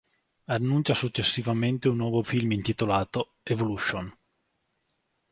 [0.47, 4.11] Annuncia successivamente un nuovo film intitolato "Evolution".